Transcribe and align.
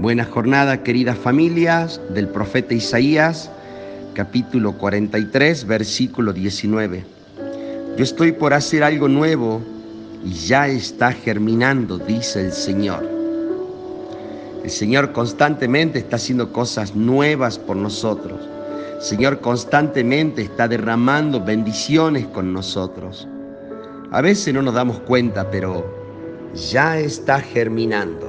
Buena 0.00 0.24
jornada, 0.24 0.84
queridas 0.84 1.18
familias, 1.18 2.00
del 2.10 2.28
profeta 2.28 2.72
Isaías, 2.72 3.50
capítulo 4.14 4.74
43, 4.74 5.66
versículo 5.66 6.32
19. 6.32 7.04
Yo 7.96 8.04
estoy 8.04 8.30
por 8.30 8.54
hacer 8.54 8.84
algo 8.84 9.08
nuevo 9.08 9.60
y 10.24 10.34
ya 10.34 10.68
está 10.68 11.10
germinando, 11.10 11.98
dice 11.98 12.42
el 12.42 12.52
Señor. 12.52 13.10
El 14.62 14.70
Señor 14.70 15.10
constantemente 15.10 15.98
está 15.98 16.14
haciendo 16.14 16.52
cosas 16.52 16.94
nuevas 16.94 17.58
por 17.58 17.74
nosotros. 17.74 18.48
El 18.98 19.02
Señor 19.02 19.40
constantemente 19.40 20.42
está 20.42 20.68
derramando 20.68 21.44
bendiciones 21.44 22.24
con 22.28 22.52
nosotros. 22.52 23.26
A 24.12 24.20
veces 24.20 24.54
no 24.54 24.62
nos 24.62 24.74
damos 24.74 25.00
cuenta, 25.00 25.50
pero 25.50 25.84
ya 26.54 27.00
está 27.00 27.40
germinando. 27.40 28.27